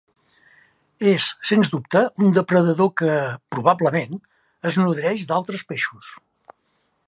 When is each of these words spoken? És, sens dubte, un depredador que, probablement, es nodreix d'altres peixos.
És, 1.11 1.25
sens 1.49 1.69
dubte, 1.73 2.01
un 2.27 2.33
depredador 2.37 2.91
que, 3.03 3.19
probablement, 3.57 4.19
es 4.71 4.81
nodreix 4.83 5.27
d'altres 5.33 5.67
peixos. 5.75 6.13